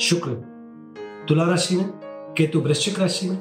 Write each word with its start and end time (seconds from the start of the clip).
शुक्र। 0.00 0.30
तुला 1.28 1.44
राशि 1.44 1.76
में, 1.76 1.90
केतु 2.36 2.60
वृश्चिक 2.60 3.00
राशि 3.00 3.30
में, 3.30 3.38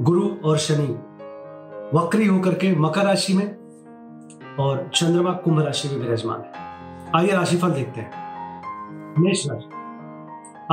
गुरु 0.00 0.30
और 0.44 0.58
शनि 0.58 0.86
वक्री 1.98 2.26
होकर 2.26 2.54
के 2.54 2.76
मकर 2.76 3.04
राशि 3.04 3.34
में 3.34 3.46
और 4.56 4.90
चंद्रमा 4.94 5.32
कुंभ 5.32 5.60
राशि 5.60 5.88
में 5.88 5.96
विराजमान 5.96 6.40
है। 6.40 6.52
आइए 7.16 7.32
राशिफल 7.32 7.70
देखते 7.70 8.00
हैं। 8.00 8.10
मेष 9.18 9.46
राशि। 9.46 9.68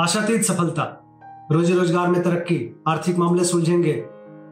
आशातीत 0.01 0.41
सफलता। 0.41 1.05
रोजी 1.51 1.73
रोज़गार 1.73 2.07
में 2.07 2.23
तरक्की, 2.23 2.83
आर्थिक 2.87 3.17
मामले 3.17 3.43
सुलझेंगे, 3.43 4.05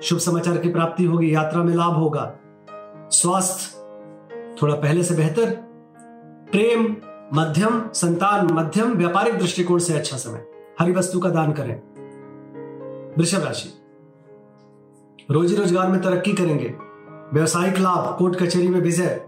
शुभ 0.04 0.20
समाचार 0.20 0.58
की 0.58 0.70
प्राप्ति 0.70 1.06
होगी, 1.06 1.36
यात्रा 1.36 1.64
में 1.64 1.74
लाभ 1.74 1.94
होगा। 1.94 2.34
स्वास्थ्य 3.12 3.78
थोड़ा 4.62 4.76
पहले 4.76 5.04
से 5.04 5.16
बेहतर। 5.16 5.50
प्रेम 6.52 6.96
मध्यम 7.34 7.90
संतान, 7.94 8.48
मध्यम 8.54 8.94
व्यापारिक 8.94 9.40
दृष्टिकोण 9.40 9.80
से 9.80 9.94
अच्छा 9.94 10.18
समय। 10.18 10.48
हरी 10.80 10.92
वस्तु 10.92 11.20
का 11.20 11.30
दान 11.30 11.54
करें। 11.54 11.76
वृषभ 13.18 13.44
राशि। 13.44 13.74
रोजी 15.32 15.56
रोज़गार 15.56 15.88
में 15.88 16.02
तरक्की 16.02 16.34
करेंगे। 16.34 16.76
व्यवसायिक 17.34 17.78
लाभ, 17.78 18.18
कोर्ट 18.18 18.36
कचहरी 18.36 18.68
में 18.68 18.82
विजय। 18.82 19.28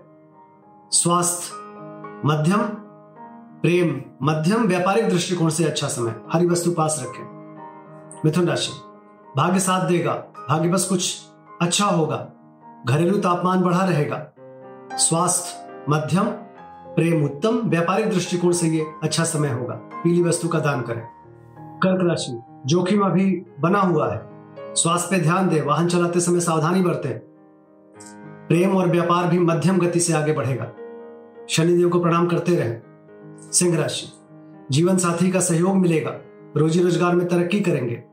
स्वास्थ्य, 0.91 1.53
मध्यम, 2.25 2.61
प्रेम, 3.61 4.01
मध्यम 4.23 4.67
व्यापारिक 4.67 5.09
दृष्टिकोण 5.09 5.49
से 5.49 5.63
अच्छा 5.63 5.87
समय। 5.87 6.15
हरी 6.33 6.47
वस्तु 6.47 6.71
पास 6.71 6.99
रखें। 7.03 7.23
मिथुन 8.25 8.47
राशि। 8.47 8.71
भाग्य 9.37 9.59
साथ 9.59 9.87
देगा। 9.87 10.13
भाग्य 10.49 10.69
बस 10.69 10.85
कुछ 10.85 11.19
अच्छा 11.61 11.85
होगा। 11.85 12.29
घरेलू 12.87 13.17
तापमान 13.17 13.61
बढ़ा 13.61 13.85
रहेगा। 13.85 14.27
स्वास्थ्य, 14.91 15.69
मध्यम 15.89 16.27
प्रेम 16.89 17.23
उत्तम 17.23 17.61
व्यापारिक 17.65 18.09
दृष्टिकोण 18.09 18.51
से 18.51 18.67
ये 18.67 18.85
अच्छा 19.03 19.23
समय 19.23 19.49
होगा। 19.49 19.73
पीली 19.73 20.21
वस्तु 20.21 20.47
का 20.47 20.59
दान 20.59 20.81
करें। 20.81 21.01
कर्क 21.79 22.07
राशि, 22.09 22.39
जोखिम 22.65 23.01
अभी 23.01 23.25
बना 23.59 23.79
हुआ 23.79 24.13
है। 24.13 24.21
स्वास्थ्य 24.75 25.15
पे 25.15 25.21
ध्यान 25.21 25.49
दे, 25.49 25.61
वाहन 25.61 25.87
चलाते 25.87 26.19
समय 26.19 26.39
सावधानी 26.39 26.81
बरतें। 26.81 27.17
प्रेम 28.47 28.75
और 28.77 28.87
व्यापार 28.87 29.27
भी 29.27 29.39
मध्यम 29.39 29.77
गति 29.77 29.99
से 29.99 30.13
आगे 30.13 30.33
बढ़ेगा। 30.33 30.71
शनिदेव 31.49 31.89
को 31.89 31.99
प्रणाम 31.99 32.27
करते 32.27 32.55
रहें। 32.55 32.81
सिंह 33.51 33.77
राशि 33.77 34.07
जीवन 34.71 34.97
साथी 34.97 35.31
का 35.31 35.39
सहयोग 35.39 35.75
मिलेगा। 35.75 36.11
रोजी 36.57 36.81
रोज़गार 36.81 37.15
में 37.15 37.27
तरक्की 37.27 37.59
करेंगे। 37.59 38.03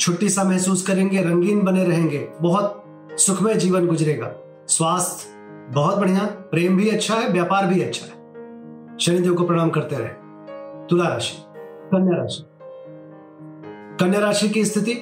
छुट्टी 0.00 0.28
सा 0.28 0.44
महसूस 0.44 0.86
करेंगे, 0.86 1.22
रंगीन 1.22 1.62
बने 1.62 1.84
रहेंगे। 1.84 2.28
बहुत 2.42 2.84
सुखमय 3.16 3.54
जीवन 3.54 3.86
गुजरेगा। 3.86 4.32
स्वास्थ्य 4.68 5.37
बहुत 5.68 5.98
बढ़िया, 5.98 6.24
प्रेम 6.24 6.76
भी 6.76 6.88
अच्छा 6.88 7.14
है, 7.14 7.28
व्यापार 7.28 7.66
भी 7.66 7.80
अच्छा 7.80 8.06
है। 8.06 8.12
शनिदेव 8.98 9.34
को 9.34 9.46
प्रणाम 9.46 9.70
करते 9.70 9.96
रहे। 9.96 10.08
तुला 10.86 11.08
राशि, 11.08 11.44
कन्या 11.92 12.18
राशि। 12.18 12.44
कन्या 14.00 14.20
राशि 14.20 14.48
की 14.48 14.64
स्थिति? 14.64 14.94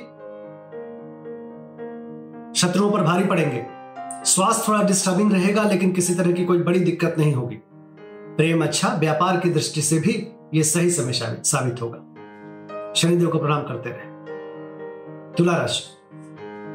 शत्रुओं 2.60 2.90
पर 2.90 3.02
भारी 3.02 3.24
पड़ेंगे। 3.24 3.66
स्वास्थ्य 4.24 4.64
थोड़ा 4.68 4.82
डिस्टर्बिंग 4.82 5.32
रहेगा, 5.32 5.62
लेकिन 5.62 5.92
किसी 5.92 6.14
तरह 6.14 6.32
की 6.32 6.44
कोई 6.44 6.62
बड़ी 6.62 6.80
दिक्कत 6.80 7.14
नहीं 7.18 7.34
होगी। 7.34 7.56
प्रेम 8.36 8.62
अच्छा 8.62 8.96
व्यापार 8.98 9.36
की 9.36 9.50
दृष्टि 9.50 9.82
से 9.82 9.98
भी 9.98 10.28
यह 10.54 10.62
सही 10.62 10.90
समय 10.90 11.12
साबित 11.44 11.82
होगा। 11.82 11.98
शनिदेव 12.96 13.28
को 13.28 13.38
प्रणाम 13.38 13.62
करते 13.62 13.90
रहे। 13.90 14.16
तुला 15.32 15.56
राशि, 15.56 15.82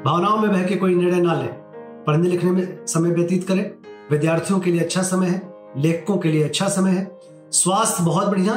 भावनाओं 0.06 0.38
में 0.38 0.51
बह 0.51 0.63
के 0.63 0.75
कोई 0.75 0.96
निर्णय 0.96 1.22
ना 1.22 1.34
ले। 1.34 1.62
पढ़ने 2.03 2.30
लिखने 2.30 2.51
में 2.51 2.85
समय 2.85 3.09
व्यतीत 3.09 3.47
करें। 3.47 3.81
विद्यार्थियों 4.12 4.60
के 4.60 4.72
लिए 4.72 4.82
अच्छा 4.82 5.02
समय 5.02 5.28
है, 5.28 5.54
लेखकों 5.78 6.18
के 6.18 6.30
लिए 6.30 6.44
अच्छा 6.44 6.68
समय 6.68 6.92
है, 6.92 7.20
स्वास्थ्य 7.52 8.04
बहुत 8.04 8.28
बढ़िया, 8.28 8.54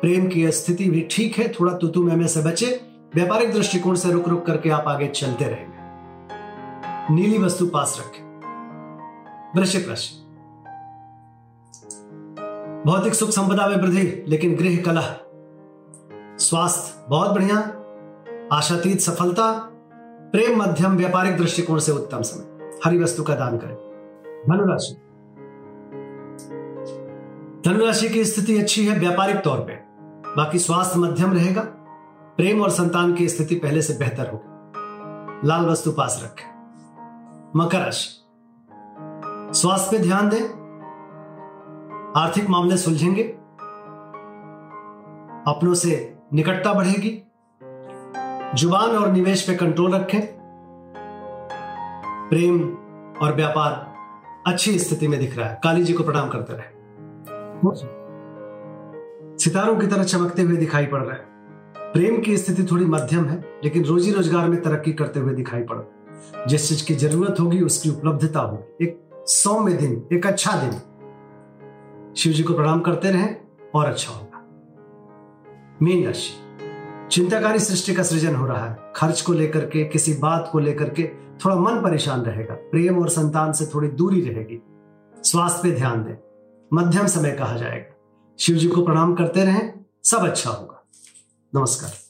प्रेम 0.00 0.28
की 0.28 0.52
स्थिति 0.52 0.90
भी 0.90 1.08
ठीक 1.10 1.38
है, 1.38 1.48
थोड़ा 1.48 1.72
तुतु 1.72 2.02
में 2.02 2.28
से 2.28 2.42
बचे, 2.42 2.80
व्यापारिक 3.14 3.52
दृष्टिकोण 3.52 3.94
से 3.94 4.12
रुक 4.12 4.28
रुक 4.28 4.46
करके 4.46 4.70
आप 4.70 4.84
आगे 4.88 5.06
चलते 5.06 5.44
रहेंगे। 5.44 5.80
नीली 7.14 7.38
वस्तु 7.38 7.66
पास 7.66 7.96
रखें। 8.00 8.30
वृश्चिक 9.56 9.88
राशि। 9.88 10.26
भौतिक 12.86 13.14
सुख 13.14 13.30
संपदा 13.30 13.68
में 13.68 13.76
वृद्धि, 13.76 14.24
लेकिन 14.28 14.56
गृह 14.56 14.76
कला 14.76 15.02
स्वास्थ्य 16.38 17.06
बहुत 17.08 17.30
बढ़िया, 17.30 17.56
आशातीत 18.52 19.00
सफलता, 19.00 19.52
प्रेम 20.32 20.62
मध्यम, 20.62 20.96
व्यापारिक 20.96 21.36
दृष्टिकोण 21.36 21.78
से 21.78 21.92
उत्तम 21.92 22.22
समय। 22.22 22.78
हरी 22.84 22.98
वस्तु 22.98 23.22
का 23.22 23.34
दान 23.34 23.58
करें। 23.58 23.89
धनुराशि। 24.48 24.94
धनुराशि 27.66 28.08
की 28.08 28.24
स्थिति 28.24 28.58
अच्छी 28.58 28.86
है 28.86 28.98
व्यापारिक 28.98 29.36
तौर 29.36 29.58
पे। 29.58 29.72
बाकी 30.36 30.58
स्वास्थ्य 30.58 30.98
मध्यम 30.98 31.32
रहेगा। 31.32 31.62
प्रेम 32.36 32.62
और 32.62 32.70
संतान 32.70 33.14
की 33.14 33.28
स्थिति 33.28 33.54
पहले 33.54 33.82
से 33.82 33.98
बेहतर 33.98 34.30
होगी। 34.30 34.50
लाल 35.48 35.66
वस्तु 35.66 35.92
पास 35.92 36.20
रखें। 36.24 36.60
मकर 37.56 37.78
राशि। 37.78 38.20
स्वास्थ्य 39.60 39.96
पे 39.96 40.02
ध्यान 40.02 40.28
दें। 40.28 40.60
आर्थिक 42.16 42.48
मामले 42.48 42.76
सुलझेंगे। 42.76 43.22
अपनों 45.46 45.74
से 45.74 46.18
निकटता 46.32 46.72
बढ़ेगी। 46.72 47.22
ज़ुबान 48.54 48.90
और 48.90 49.12
निवेश 49.12 49.42
पे 49.42 49.54
कंट्रोल 49.54 49.94
रखें। 49.94 50.20
प्रेम 52.28 52.74
और 53.22 53.34
व्यापार 53.34 53.89
अच्छी 54.46 54.78
स्थिति 54.78 55.08
में 55.08 55.18
दिख 55.20 55.36
रहा 55.38 55.48
है। 55.48 55.60
काली 55.64 55.84
जी 55.84 55.92
को 55.92 56.04
प्रणाम 56.04 56.28
करते 56.28 56.52
रहे। 56.52 56.78
सितारों 59.38 59.76
की 59.76 59.86
तरह 59.86 60.04
चमकते 60.04 60.42
हुए 60.42 60.56
दिखाई 60.56 60.86
पड़ 60.86 61.02
रहे 61.02 61.18
हैं। 61.18 61.92
प्रेम 61.92 62.20
की 62.20 62.36
स्थिति 62.36 62.62
थोड़ी 62.62 62.84
मध्यम 62.84 63.24
है, 63.24 63.38
लेकिन 63.64 63.84
रोजी 63.84 64.12
रोज़गार 64.12 64.48
में 64.48 64.60
तरक्की 64.62 64.92
करते 64.92 65.20
हुए 65.20 65.34
दिखाई 65.34 65.62
पड़ 65.62 65.76
रहा 65.76 66.44
जिस 66.46 66.68
चीज़ 66.68 66.86
की 66.86 66.94
ज़रूरत 66.94 67.40
होगी, 67.40 67.60
उसकी 67.60 67.90
उपलब्धता 67.90 68.40
होगी। 68.40 68.84
एक 68.84 69.00
सौम्य 69.26 69.72
दिन, 69.72 70.06
एक 70.12 70.26
अच्छा 70.26 70.52
दिन। 70.62 70.70
शिव 72.16 72.32
जी 72.32 72.42
को 72.42 72.54
प्रणाम 72.54 72.80
करते 72.80 73.10
रहें 73.10 73.36
और 73.74 73.86
अच्छा 73.86 74.12
होगा। 74.12 74.38
मीन 75.82 76.06
राशि 76.06 76.32
चिंताकारी 77.10 77.58
सृष्टि 77.58 77.94
का 77.94 78.02
सृजन 78.02 78.34
हो 78.34 78.46
रहा 78.46 78.66
है। 78.66 78.92
खर्च 78.96 79.20
को 79.20 79.32
लेकर 79.32 79.60
के, 79.60 79.84
किसी 79.84 80.14
बात 80.14 80.48
को 80.52 80.58
लेकर 80.58 80.88
के 80.88 81.10
थोड़ा 81.44 81.56
मन 81.56 81.82
परेशान 81.82 82.22
रहेगा। 82.22 82.54
प्रेम 82.54 82.98
और 82.98 83.08
संतान 83.08 83.52
से 83.52 83.66
थोड़ी 83.66 83.88
दूरी 83.88 84.20
रहेगी। 84.20 84.62
स्वास्थ्य 85.24 85.60
पे 85.62 85.70
ध्यान 85.70 86.04
दें। 86.04 86.14
मध्यम 86.72 87.06
समय 87.06 87.32
कहा 87.32 87.56
जाएगा। 87.56 87.94
शिव 88.38 88.56
जी 88.56 88.68
को 88.68 88.82
प्रणाम 88.82 89.14
करते 89.14 89.44
रहें। 89.44 89.84
सब 90.04 90.18
अच्छा 90.18 90.50
होगा। 90.50 90.84
नमस्कार। 91.54 92.09